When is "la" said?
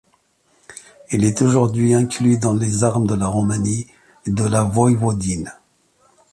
3.13-3.27, 4.45-4.63